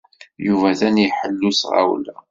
Yuba 0.45 0.65
atan 0.71 0.97
iḥellu 1.05 1.51
s 1.59 1.59
tɣawla. 1.61 2.15